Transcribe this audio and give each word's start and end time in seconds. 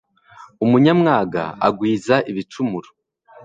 umunyamwaga 0.63 1.43
akagwiza 1.57 2.15
ibicumuro 2.31 2.89